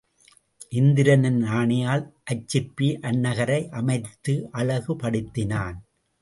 [0.69, 2.05] இந்திரனின் ஆணையால்
[2.31, 5.77] அச்சிற்பி அந்நகரை அமைத்து அழகு படுத்தினான்.